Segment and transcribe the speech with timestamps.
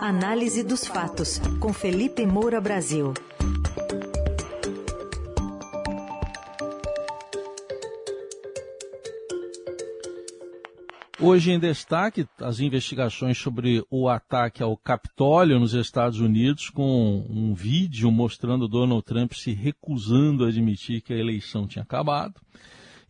[0.00, 3.12] Análise dos fatos, com Felipe Moura Brasil.
[11.20, 17.52] Hoje em destaque as investigações sobre o ataque ao Capitólio nos Estados Unidos, com um
[17.52, 22.40] vídeo mostrando Donald Trump se recusando a admitir que a eleição tinha acabado.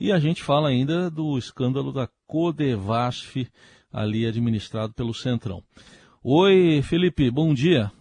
[0.01, 3.47] E a gente fala ainda do escândalo da Codevasf,
[3.93, 5.63] ali administrado pelo Centrão.
[6.23, 7.93] Oi, Felipe, bom dia.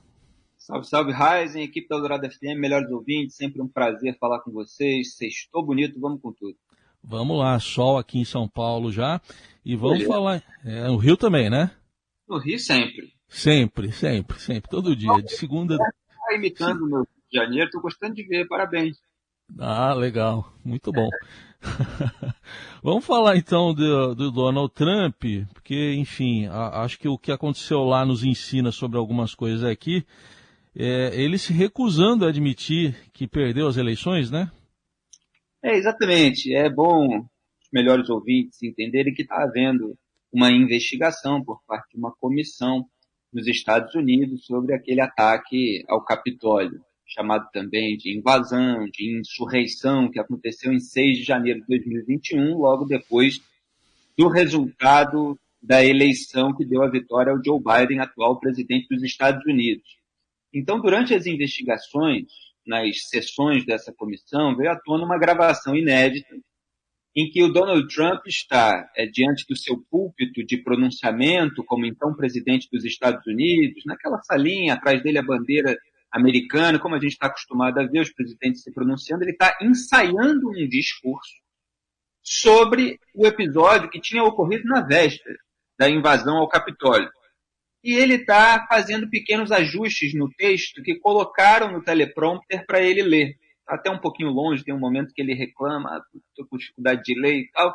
[0.57, 5.15] Salve, salve, Ryzen, equipe da Eldorado FM, melhores ouvintes, sempre um prazer falar com vocês.
[5.15, 6.57] Sextou bonito, vamos com tudo.
[7.03, 9.21] Vamos lá, sol aqui em São Paulo já.
[9.63, 10.43] E vamos falar.
[10.65, 11.69] É, no Rio também, né?
[12.27, 13.13] No Rio sempre.
[13.27, 15.21] Sempre, sempre, sempre, todo dia.
[15.21, 15.77] De segunda.
[15.77, 18.97] Tá imitando o meu Rio de Janeiro, tô gostando de ver, parabéns.
[19.57, 21.07] Ah, legal, muito bom.
[22.83, 27.79] Vamos falar então do, do, Donald Trump, porque, enfim, a, acho que o que aconteceu
[27.79, 30.05] lá nos ensina sobre algumas coisas aqui.
[30.75, 34.51] É, ele se recusando a admitir que perdeu as eleições, né?
[35.63, 36.53] É, exatamente.
[36.53, 39.97] É bom os melhores ouvintes entenderem que está havendo
[40.31, 42.85] uma investigação por parte de uma comissão
[43.33, 50.19] nos Estados Unidos sobre aquele ataque ao Capitólio chamado também de invasão, de insurreição, que
[50.19, 53.41] aconteceu em 6 de janeiro de 2021, logo depois
[54.17, 59.45] do resultado da eleição que deu a vitória ao Joe Biden, atual presidente dos Estados
[59.45, 59.97] Unidos.
[60.53, 62.25] Então, durante as investigações,
[62.65, 66.35] nas sessões dessa comissão, veio à tona uma gravação inédita
[67.15, 72.13] em que o Donald Trump está é, diante do seu púlpito de pronunciamento como então
[72.13, 75.75] presidente dos Estados Unidos, naquela salinha, atrás dele a bandeira
[76.17, 80.49] americano, como a gente está acostumado a ver os presidentes se pronunciando, ele está ensaiando
[80.49, 81.35] um discurso
[82.21, 85.37] sobre o episódio que tinha ocorrido na véspera
[85.79, 87.09] da invasão ao Capitólio.
[87.83, 93.35] E ele está fazendo pequenos ajustes no texto que colocaram no teleprompter para ele ler.
[93.59, 97.19] Está até um pouquinho longe, tem um momento que ele reclama, estou com dificuldade de
[97.19, 97.73] ler e tal.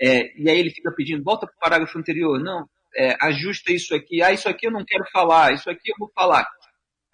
[0.00, 2.40] É, e aí ele fica pedindo, volta para o parágrafo anterior.
[2.40, 2.66] Não,
[2.96, 4.22] é, ajusta isso aqui.
[4.22, 6.44] Ah, isso aqui eu não quero falar, isso aqui eu vou falar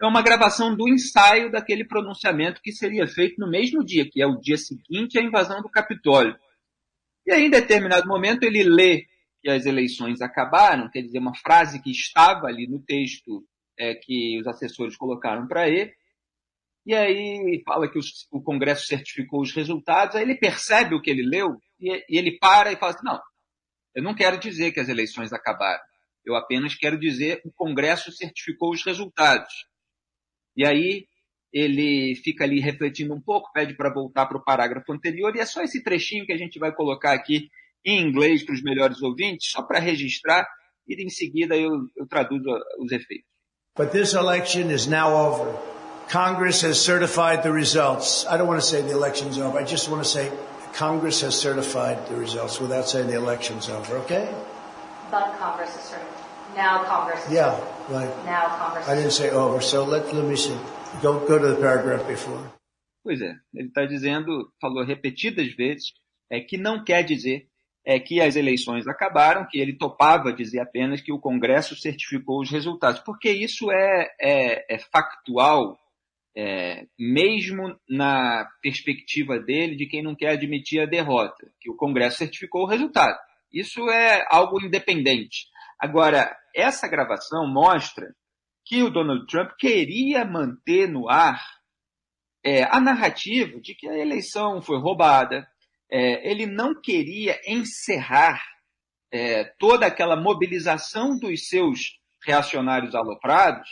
[0.00, 4.26] é uma gravação do ensaio daquele pronunciamento que seria feito no mesmo dia, que é
[4.26, 6.34] o dia seguinte à invasão do Capitólio.
[7.26, 9.06] E aí, em determinado momento, ele lê
[9.42, 13.44] que as eleições acabaram, quer dizer, uma frase que estava ali no texto
[13.78, 15.92] é, que os assessores colocaram para ele,
[16.86, 21.10] e aí fala que os, o Congresso certificou os resultados, aí ele percebe o que
[21.10, 23.20] ele leu, e, e ele para e fala assim, não,
[23.94, 25.82] eu não quero dizer que as eleições acabaram,
[26.24, 29.52] eu apenas quero dizer que o Congresso certificou os resultados.
[30.60, 31.06] E aí
[31.50, 35.46] ele fica ali refletindo um pouco, pede para voltar para o parágrafo anterior, e é
[35.46, 37.48] só esse trechinho que a gente vai colocar aqui
[37.82, 40.46] em inglês para os melhores ouvintes, só para registrar,
[40.86, 42.44] e em seguida eu, eu traduzo
[42.78, 43.24] os efeitos.
[43.74, 45.58] But this election is now over.
[46.10, 48.26] Congress has certified the results.
[48.26, 49.58] I don't want to say the election's over.
[49.58, 50.30] I just want to say
[50.74, 54.28] Congress has certified the results without saying the election's over, okay?
[55.10, 56.54] But Congress has certified.
[56.54, 57.24] Now Congress.
[57.30, 57.56] Yeah,
[57.90, 58.10] right.
[58.24, 58.88] Now Congress.
[58.88, 60.56] I didn't say over, so let, let me see.
[61.02, 62.40] Go, go to the paragraph before.
[63.02, 65.92] Pois é, ele está dizendo, falou repetidas vezes,
[66.30, 67.48] é que não quer dizer
[67.84, 72.50] é que as eleições acabaram, que ele topava dizer apenas que o Congresso certificou os
[72.50, 75.78] resultados, porque isso é, é, é factual,
[76.36, 82.18] é, mesmo na perspectiva dele de quem não quer admitir a derrota, que o Congresso
[82.18, 83.18] certificou o resultado.
[83.52, 85.46] Isso é algo independente.
[85.80, 88.06] Agora, essa gravação mostra
[88.66, 91.42] que o Donald Trump queria manter no ar
[92.44, 95.46] é, a narrativa de que a eleição foi roubada.
[95.90, 98.40] É, ele não queria encerrar
[99.12, 103.68] é, toda aquela mobilização dos seus reacionários aloprados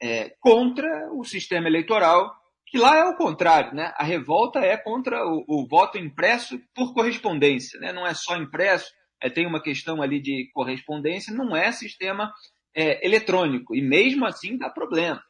[0.00, 2.34] é, contra o sistema eleitoral,
[2.66, 3.92] que lá é o contrário, né?
[3.96, 7.92] A revolta é contra o, o voto impresso por correspondência, né?
[7.92, 8.90] Não é só impresso,
[9.24, 12.30] é, tem uma questão ali de correspondência, não é sistema
[12.76, 15.22] é, eletrônico, e mesmo assim dá problema.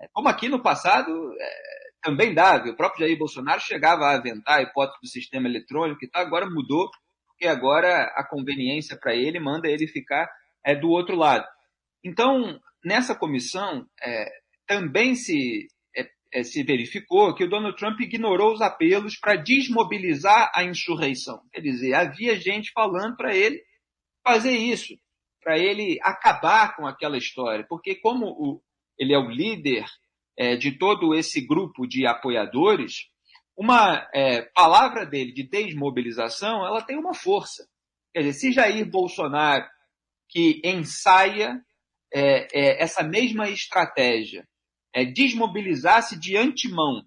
[0.00, 1.52] É, como aqui no passado é,
[2.00, 6.08] também dava, o próprio Jair Bolsonaro chegava a aventar a hipótese do sistema eletrônico e
[6.08, 6.88] tal, agora mudou,
[7.26, 10.30] porque agora a conveniência para ele manda ele ficar
[10.64, 11.44] é, do outro lado.
[12.04, 13.86] Então, nessa comissão,
[14.66, 15.68] também se
[16.32, 21.42] é, se verificou que o Donald Trump ignorou os apelos para desmobilizar a insurreição.
[21.52, 23.62] Quer dizer, havia gente falando para ele
[24.24, 24.94] fazer isso,
[25.42, 28.62] para ele acabar com aquela história, porque como o,
[28.98, 29.84] ele é o líder
[30.38, 33.10] é, de todo esse grupo de apoiadores,
[33.56, 37.68] uma é, palavra dele de desmobilização, ela tem uma força.
[38.14, 39.66] Quer dizer, se Jair Bolsonaro,
[40.28, 41.60] que ensaia
[42.12, 44.48] é, é, essa mesma estratégia
[44.94, 47.04] é, desmobilizasse de antemão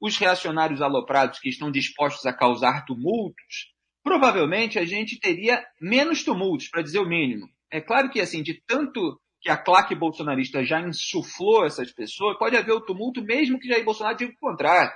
[0.00, 6.68] os reacionários aloprados que estão dispostos a causar tumultos, provavelmente a gente teria menos tumultos,
[6.68, 7.48] para dizer o mínimo.
[7.70, 12.56] É claro que, assim, de tanto que a claque bolsonarista já insuflou essas pessoas, pode
[12.56, 14.92] haver o tumulto mesmo que Jair Bolsonaro diga o contrário.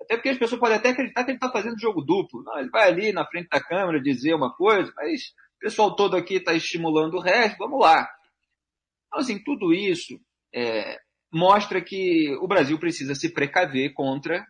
[0.00, 2.42] Até porque as pessoas podem até acreditar que ele está fazendo jogo duplo.
[2.42, 6.16] Não, ele vai ali na frente da câmera dizer uma coisa, mas o pessoal todo
[6.16, 8.08] aqui está estimulando o resto, vamos lá.
[9.06, 10.20] Então, assim, tudo isso
[10.54, 10.98] é,
[11.36, 14.44] mostra que o Brasil precisa se precaver contra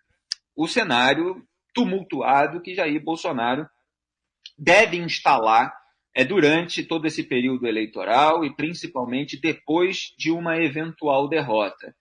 [0.55, 1.45] o cenário
[1.75, 3.69] tumultuado que Jair Bolsonaro
[4.57, 5.75] deve instalar
[6.15, 11.95] é, durante todo esse período eleitoral e principalmente depois de uma eventual derrota.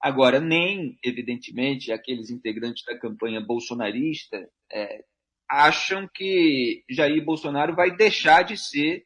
[0.00, 4.36] Agora, nem, evidentemente, aqueles integrantes da campanha bolsonarista
[4.70, 5.04] é,
[5.48, 9.04] acham que Jair Bolsonaro vai deixar de ser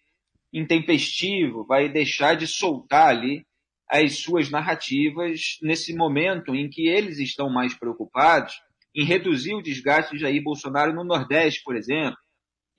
[0.50, 3.46] intempestivo, vai deixar de soltar ali
[3.88, 8.54] as suas narrativas nesse momento em que eles estão mais preocupados
[8.94, 12.16] em reduzir o desgaste de Jair Bolsonaro no Nordeste, por exemplo,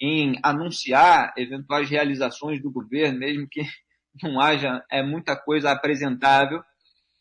[0.02, 3.62] em anunciar eventuais realizações do governo, mesmo que
[4.22, 6.62] não haja é, muita coisa apresentável,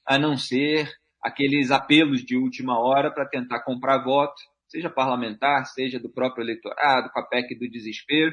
[0.07, 0.91] a não ser
[1.23, 4.35] aqueles apelos de última hora para tentar comprar voto,
[4.69, 8.33] seja parlamentar, seja do próprio eleitorado, com a PEC do desespero.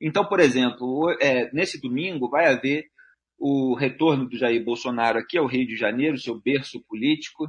[0.00, 2.84] Então, por exemplo, é, nesse domingo vai haver
[3.40, 7.48] o retorno do Jair Bolsonaro aqui ao Rio de Janeiro, seu berço político,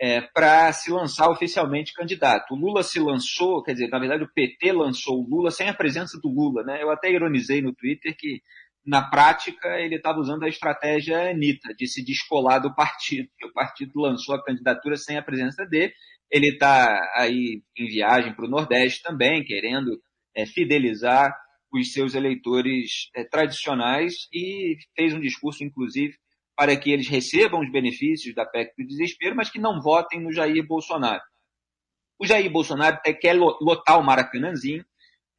[0.00, 2.52] é, para se lançar oficialmente candidato.
[2.52, 5.74] O Lula se lançou, quer dizer, na verdade o PT lançou o Lula sem a
[5.74, 6.82] presença do Lula, né?
[6.82, 8.40] Eu até ironizei no Twitter que
[8.84, 13.52] na prática ele estava usando a estratégia Anitta, de se descolar do partido, que o
[13.52, 15.92] partido lançou a candidatura sem a presença dele.
[16.28, 20.00] Ele está aí em viagem para o Nordeste também, querendo
[20.34, 21.32] é, fidelizar
[21.72, 26.14] os seus eleitores é, tradicionais e fez um discurso, inclusive,
[26.56, 30.32] para que eles recebam os benefícios da PEC do desespero, mas que não votem no
[30.32, 31.22] Jair Bolsonaro.
[32.18, 34.84] O Jair Bolsonaro até quer lotar o Maracanãzinho,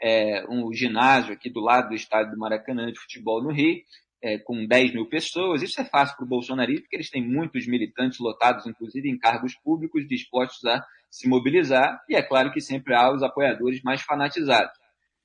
[0.01, 3.81] é, um ginásio aqui do lado do estádio do Maracanã de futebol no Rio,
[4.23, 5.61] é, com 10 mil pessoas.
[5.61, 9.55] Isso é fácil para o bolsonarismo, porque eles têm muitos militantes lotados, inclusive em cargos
[9.63, 14.80] públicos, dispostos a se mobilizar, e é claro que sempre há os apoiadores mais fanatizados.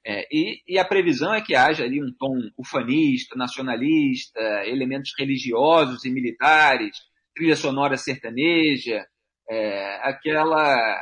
[0.08, 6.04] É, e, e, a previsão é que haja ali um tom ufanista, nacionalista, elementos religiosos
[6.04, 6.96] e militares,
[7.34, 9.04] trilha sonora sertaneja,
[9.50, 10.96] é, aquela,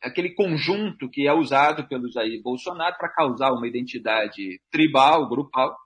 [0.00, 5.76] aquele conjunto que é usado pelo Jair Bolsonaro para causar uma identidade tribal, grupal,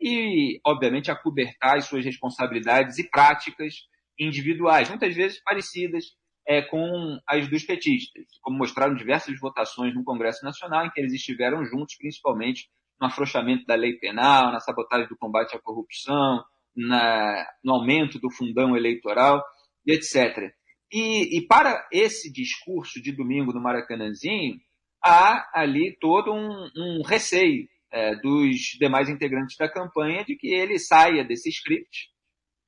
[0.00, 3.74] e, obviamente, acobertar as suas responsabilidades e práticas
[4.16, 6.04] individuais, muitas vezes parecidas
[6.50, 11.12] é, com as dos petistas, como mostraram diversas votações no Congresso Nacional, em que eles
[11.12, 12.68] estiveram juntos, principalmente
[13.00, 16.42] no afrouxamento da lei penal, na sabotagem do combate à corrupção,
[16.74, 19.40] na, no aumento do fundão eleitoral,
[19.86, 20.52] etc.
[20.92, 24.56] E, e, para esse discurso de domingo no Maracanãzinho,
[25.04, 30.80] há ali todo um, um receio é, dos demais integrantes da campanha de que ele
[30.80, 32.09] saia desse script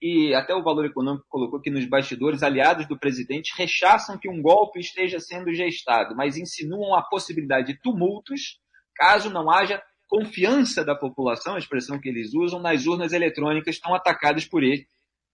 [0.02, 4.43] e até o Valor Econômico colocou que nos bastidores, aliados do presidente rechaçam que um
[4.43, 8.60] golpe esteja sendo gestado, mas insinuam a possibilidade de tumultos
[8.96, 13.94] caso não haja confiança da população, a expressão que eles usam, nas urnas eletrônicas tão
[13.94, 14.85] atacadas por ele,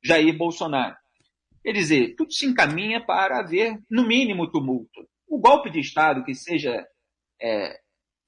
[0.05, 0.95] Jair Bolsonaro.
[1.63, 5.09] Quer dizer, tudo se encaminha para haver, no mínimo, tumulto.
[5.27, 6.87] O golpe de Estado que seja
[7.41, 7.81] é,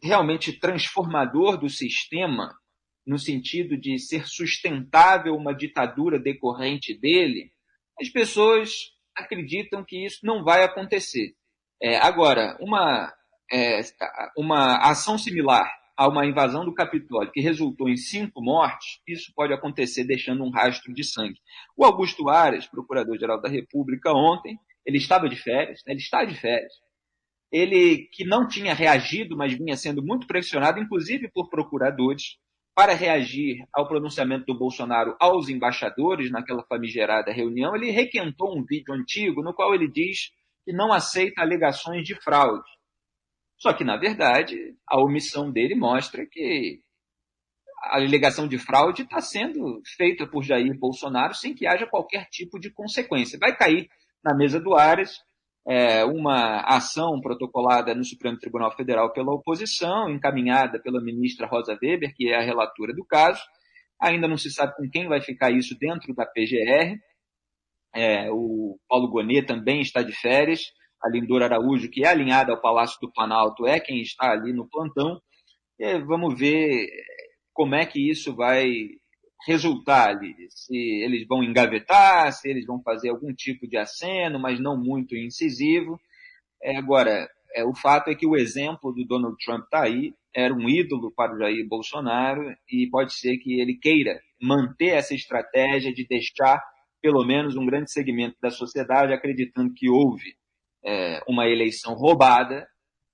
[0.02, 2.50] realmente transformador do sistema
[3.10, 7.50] no sentido de ser sustentável uma ditadura decorrente dele,
[8.00, 8.70] as pessoas
[9.16, 11.34] acreditam que isso não vai acontecer.
[11.82, 13.12] É, agora, uma,
[13.52, 13.80] é,
[14.38, 19.52] uma ação similar a uma invasão do Capitólio que resultou em cinco mortes, isso pode
[19.52, 21.40] acontecer deixando um rastro de sangue.
[21.76, 26.36] O Augusto Aras, procurador-geral da República, ontem, ele estava de férias, né, ele está de
[26.36, 26.72] férias,
[27.50, 32.38] ele que não tinha reagido, mas vinha sendo muito pressionado, inclusive por procuradores,
[32.80, 38.94] para reagir ao pronunciamento do Bolsonaro aos embaixadores naquela famigerada reunião, ele requentou um vídeo
[38.94, 40.30] antigo no qual ele diz
[40.64, 42.64] que não aceita alegações de fraude.
[43.58, 44.56] Só que, na verdade,
[44.88, 46.80] a omissão dele mostra que
[47.82, 52.58] a alegação de fraude está sendo feita por Jair Bolsonaro sem que haja qualquer tipo
[52.58, 53.38] de consequência.
[53.38, 53.90] Vai cair
[54.24, 55.20] na mesa do Ares
[55.66, 62.14] é, uma ação protocolada no Supremo Tribunal Federal pela oposição, encaminhada pela ministra Rosa Weber,
[62.14, 63.40] que é a relatora do caso.
[64.00, 66.98] Ainda não se sabe com quem vai ficar isso dentro da PGR.
[67.94, 70.62] É, o Paulo Gonet também está de férias.
[71.02, 74.68] A Lindora Araújo, que é alinhada ao Palácio do Planalto, é quem está ali no
[74.68, 75.20] plantão.
[75.78, 76.88] É, vamos ver
[77.52, 78.70] como é que isso vai
[79.46, 84.60] resultar ali, se eles vão engavetar, se eles vão fazer algum tipo de aceno, mas
[84.60, 85.98] não muito incisivo.
[86.62, 90.54] É, agora, é, o fato é que o exemplo do Donald Trump está aí, era
[90.54, 95.92] um ídolo para o Jair Bolsonaro e pode ser que ele queira manter essa estratégia
[95.92, 96.62] de deixar
[97.02, 100.34] pelo menos um grande segmento da sociedade acreditando que houve
[100.84, 102.68] é, uma eleição roubada,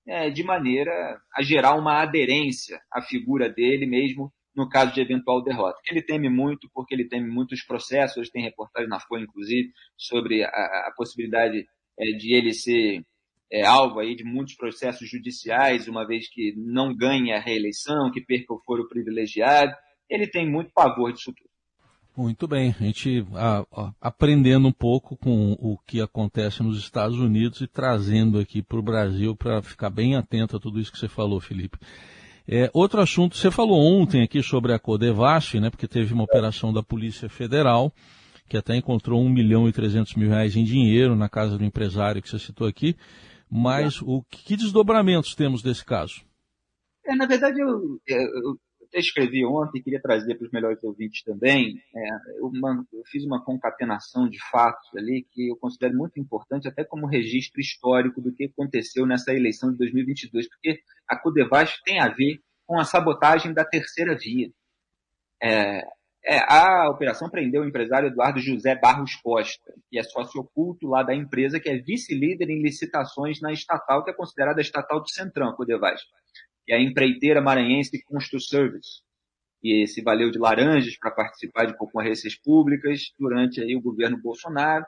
[0.07, 0.93] é, de maneira
[1.35, 5.79] a gerar uma aderência à figura dele mesmo no caso de eventual derrota.
[5.87, 10.43] Ele teme muito, porque ele teme muitos processos, hoje tem reportagem na Folha, inclusive, sobre
[10.43, 11.67] a, a possibilidade
[11.99, 13.05] é, de ele ser
[13.53, 18.21] é, alvo aí de muitos processos judiciais, uma vez que não ganhe a reeleição, que
[18.21, 19.75] perca o foro privilegiado.
[20.09, 21.51] Ele tem muito pavor disso tudo.
[22.17, 27.19] Muito bem, a gente a, a, aprendendo um pouco com o que acontece nos Estados
[27.19, 30.99] Unidos e trazendo aqui para o Brasil para ficar bem atento a tudo isso que
[30.99, 31.79] você falou, Felipe.
[32.49, 36.73] É, outro assunto, você falou ontem aqui sobre a Codevasf, né, porque teve uma operação
[36.73, 37.93] da Polícia Federal
[38.49, 42.23] que até encontrou 1 milhão e 300 mil reais em dinheiro na casa do empresário
[42.23, 42.97] que você citou aqui,
[43.51, 46.25] mas o que desdobramentos temos desse caso?
[47.05, 51.81] É, na verdade, eu, eu, até escrevi ontem, queria trazer para os melhores ouvintes também.
[51.95, 52.51] É, eu,
[52.93, 57.61] eu, fiz uma concatenação de fatos ali que eu considero muito importante, até como registro
[57.61, 62.79] histórico do que aconteceu nessa eleição de 2022, porque a Codevasf tem a ver com
[62.79, 64.51] a sabotagem da terceira via.
[65.43, 65.83] É,
[66.25, 71.03] é, a operação prendeu o empresário Eduardo José Barros Costa, que é sócio oculto lá
[71.03, 75.09] da empresa, que é vice-líder em licitações na estatal, que é considerada a estatal do
[75.09, 76.03] Centrão, Codevasf
[76.67, 79.01] que é a empreiteira maranhense Constru Service,
[79.63, 84.85] e se valeu de laranjas para participar de concorrências públicas durante aí o governo Bolsonaro.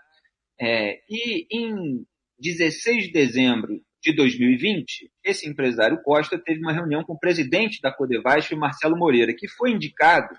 [0.60, 2.04] É, e em
[2.38, 7.92] 16 de dezembro de 2020, esse empresário Costa teve uma reunião com o presidente da
[7.92, 10.34] Codevasf, Marcelo Moreira, que foi indicado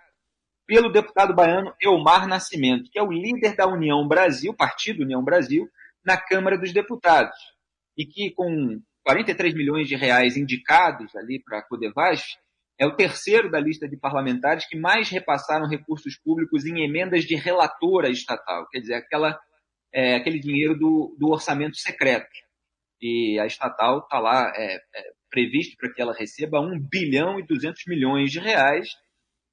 [0.66, 5.68] pelo deputado baiano Elmar Nascimento, que é o líder da União Brasil, Partido União Brasil,
[6.06, 7.36] na Câmara dos Deputados,
[7.98, 12.38] e que com 43 milhões de reais indicados ali para a Codevasf,
[12.80, 17.36] é o terceiro da lista de parlamentares que mais repassaram recursos públicos em emendas de
[17.36, 19.38] relatora estatal, quer dizer, aquela,
[19.94, 22.30] é, aquele dinheiro do, do, orçamento secreto.
[23.02, 24.80] E a estatal está lá é, é,
[25.30, 28.90] previsto para que ela receba 1 bilhão e 200 milhões de reais,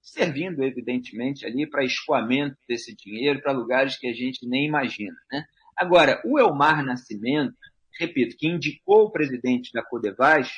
[0.02, 5.16] servindo, evidentemente, ali para escoamento desse dinheiro para lugares que a gente nem imagina.
[5.30, 5.44] Né?
[5.76, 7.56] Agora, o Elmar Nascimento,
[7.98, 10.52] repito, que indicou o presidente da Codevasf,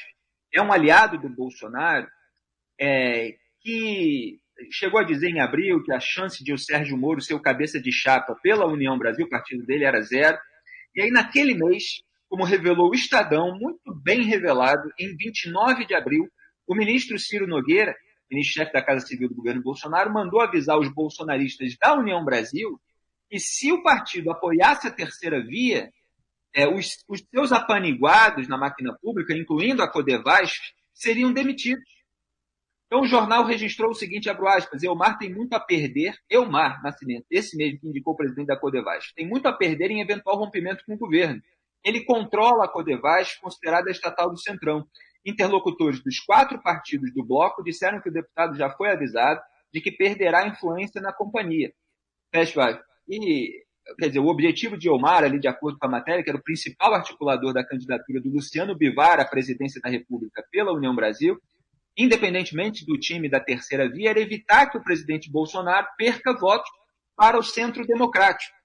[0.55, 2.07] é um aliado do Bolsonaro,
[2.81, 4.39] é, que
[4.71, 7.81] chegou a dizer em abril que a chance de o Sérgio Moro ser o cabeça
[7.81, 10.39] de chapa pela União Brasil, o partido dele era zero.
[10.95, 16.29] E aí, naquele mês, como revelou o Estadão, muito bem revelado, em 29 de abril,
[16.67, 17.95] o ministro Ciro Nogueira,
[18.31, 22.79] ministro-chefe da Casa Civil do governo Bolsonaro, mandou avisar os bolsonaristas da União Brasil
[23.31, 25.91] que se o partido apoiasse a terceira via,
[26.55, 30.59] é, os, os seus apaniguados na máquina pública, incluindo a Codevasf,
[30.95, 31.85] seriam demitidos.
[32.87, 37.27] Então o jornal registrou o seguinte, abro aspas, Elmar tem muito a perder, Elmar Nascimento,
[37.31, 40.83] esse mesmo que indicou o presidente da Codevasf, tem muito a perder em eventual rompimento
[40.87, 41.43] com o governo.
[41.85, 44.87] Ele controla a Codevasf, considerada estatal do Centrão.
[45.25, 49.41] Interlocutores dos quatro partidos do bloco disseram que o deputado já foi avisado
[49.73, 51.73] de que perderá influência na companhia.
[53.09, 53.65] E
[53.99, 56.43] quer dizer, o objetivo de Omar, ali, de acordo com a matéria, que era o
[56.43, 61.39] principal articulador da candidatura do Luciano Bivar à presidência da República pela União Brasil,
[61.97, 66.71] independentemente do time da terceira via, era evitar que o presidente Bolsonaro perca votos
[67.17, 68.58] para o centro democrático.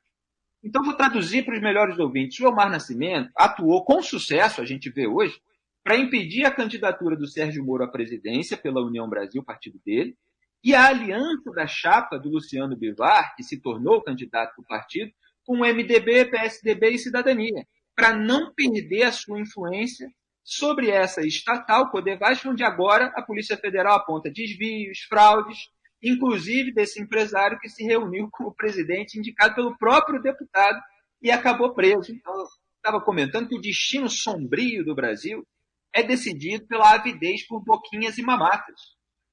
[0.64, 2.40] Então, vou traduzir para os melhores ouvintes.
[2.40, 5.40] O Omar Nascimento atuou com sucesso, a gente vê hoje,
[5.84, 10.16] para impedir a candidatura do Sérgio Moro à presidência pela União Brasil, partido dele,
[10.64, 15.12] e a aliança da chapa do Luciano Bivar, que se tornou candidato do partido,
[15.46, 20.08] com o MDB, PSDB e Cidadania, para não perder a sua influência
[20.42, 25.70] sobre essa estatal, Codevasf, onde agora a Polícia Federal aponta desvios, fraudes,
[26.04, 30.80] inclusive desse empresário que se reuniu com o presidente indicado pelo próprio deputado
[31.22, 32.12] e acabou preso.
[32.12, 32.46] Então, eu
[32.76, 35.46] estava comentando que o destino sombrio do Brasil
[35.94, 38.80] é decidido pela avidez por boquinhas e mamatas.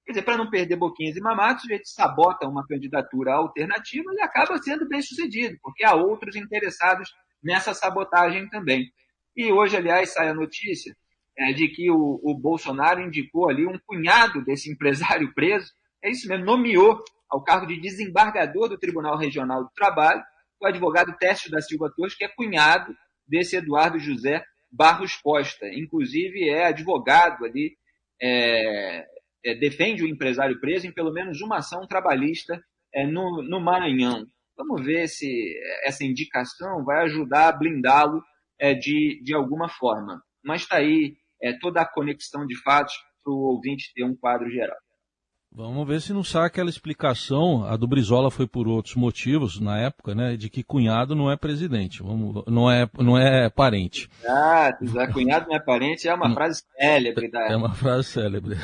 [0.05, 4.21] Quer dizer, para não perder boquinhas e mamatos, a gente sabota uma candidatura alternativa e
[4.21, 7.11] acaba sendo bem sucedido, porque há outros interessados
[7.43, 8.91] nessa sabotagem também.
[9.37, 10.95] E hoje, aliás, sai a notícia
[11.39, 15.73] é, de que o, o, Bolsonaro indicou ali um cunhado desse empresário preso,
[16.03, 20.23] é isso mesmo, nomeou ao cargo de desembargador do Tribunal Regional do Trabalho
[20.61, 22.95] o advogado Técio da Silva Torres, que é cunhado
[23.27, 25.67] desse Eduardo José Barros Costa.
[25.73, 27.77] Inclusive, é advogado ali
[28.21, 29.07] é,
[29.45, 34.27] é, defende o empresário preso em pelo menos uma ação trabalhista é, no, no Maranhão.
[34.57, 38.23] Vamos ver se essa indicação vai ajudar a blindá-lo
[38.59, 40.23] é, de, de alguma forma.
[40.45, 44.51] Mas está aí é, toda a conexão de fatos para o ouvinte ter um quadro
[44.51, 44.77] geral.
[45.53, 49.81] Vamos ver se não sai aquela explicação, a do Brizola foi por outros motivos na
[49.81, 54.09] época, né, de que cunhado não é presidente, vamos, não, é, não é parente.
[54.25, 54.71] Ah,
[55.13, 57.29] cunhado não é parente é uma frase célebre.
[57.29, 57.49] Da...
[57.51, 58.57] É uma frase célebre.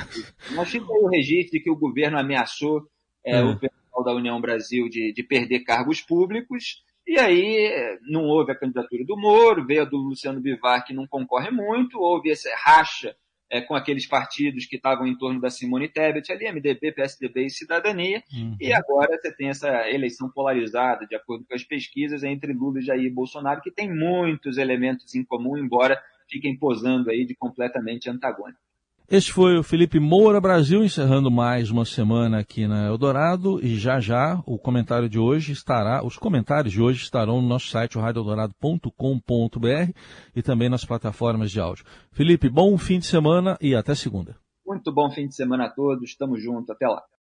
[0.54, 2.88] Mas fica aí o registro de que o governo ameaçou
[3.24, 3.42] é, é.
[3.42, 8.58] o pessoal da União Brasil de, de perder cargos públicos, e aí não houve a
[8.58, 13.16] candidatura do Moro, veio a do Luciano Bivar, que não concorre muito, houve essa racha
[13.50, 17.50] é, com aqueles partidos que estavam em torno da Simone Tebet, ali, MDB, PSDB e
[17.50, 18.56] Cidadania, uhum.
[18.60, 23.04] e agora você tem essa eleição polarizada, de acordo com as pesquisas, entre Lula, Jair
[23.04, 28.65] e Bolsonaro, que tem muitos elementos em comum, embora fiquem posando aí de completamente antagônicos.
[29.08, 33.64] Este foi o Felipe Moura Brasil, encerrando mais uma semana aqui na Eldorado.
[33.64, 37.68] E já já o comentário de hoje estará, os comentários de hoje estarão no nosso
[37.68, 39.92] site, radioeldorado.com.br
[40.34, 41.84] e também nas plataformas de áudio.
[42.10, 44.34] Felipe, bom fim de semana e até segunda.
[44.66, 46.02] Muito bom fim de semana a todos.
[46.02, 46.70] Estamos juntos.
[46.70, 47.00] Até lá.